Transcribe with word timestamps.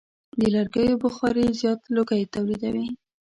د 0.39 0.41
لرګیو 0.55 1.01
بخاري 1.03 1.45
زیات 1.59 1.81
لوګی 1.95 2.23
تولیدوي. 2.33 2.87